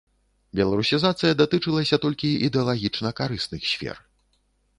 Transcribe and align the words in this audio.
Беларусізацыя 0.59 1.37
датычылася 1.41 1.99
толькі 2.07 2.33
ідэалагічна 2.49 3.09
карысных 3.21 3.61
сфер. 3.75 3.95